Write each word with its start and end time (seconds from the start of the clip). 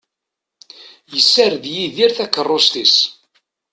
Yessared 1.13 1.63
Yidir 1.73 2.11
takerrust-is. 2.17 2.95